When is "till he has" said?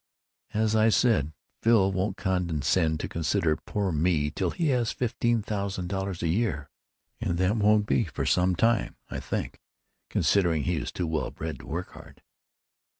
4.31-4.89